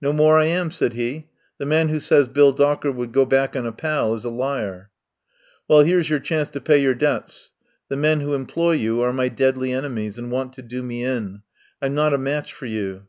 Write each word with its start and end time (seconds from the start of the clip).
"No 0.00 0.12
more 0.12 0.38
I 0.38 0.44
am," 0.44 0.70
said 0.70 0.92
he. 0.92 1.30
"The 1.58 1.66
man 1.66 1.88
who 1.88 1.98
says 1.98 2.28
Bill 2.28 2.52
Docker 2.52 2.92
would 2.92 3.10
go 3.10 3.26
back 3.26 3.56
on 3.56 3.66
a 3.66 3.72
pal 3.72 4.14
is 4.14 4.24
a 4.24 4.30
liar." 4.30 4.90
"Well, 5.66 5.82
here's 5.82 6.08
your 6.08 6.20
chance 6.20 6.48
to 6.50 6.60
pay 6.60 6.78
your 6.78 6.94
debts. 6.94 7.54
The 7.88 7.96
men 7.96 8.20
who 8.20 8.34
employ 8.36 8.74
you 8.74 9.02
are 9.02 9.12
my 9.12 9.28
deadly 9.28 9.72
en 9.72 9.82
emies, 9.82 10.16
and 10.16 10.30
want 10.30 10.52
to 10.52 10.62
do 10.62 10.80
me 10.80 11.02
in. 11.02 11.42
I'm 11.82 11.92
not 11.92 12.14
a 12.14 12.18
match 12.18 12.52
for 12.54 12.66
you. 12.66 13.06